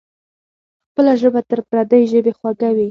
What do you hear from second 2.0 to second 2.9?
ژبې خوږه وي.